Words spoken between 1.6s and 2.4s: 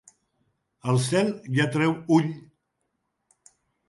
treu ull.